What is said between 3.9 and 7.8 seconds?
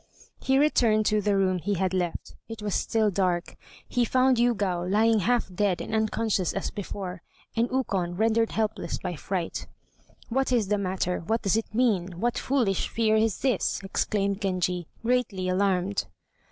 found Yûgao lying half dead and unconscious as before, and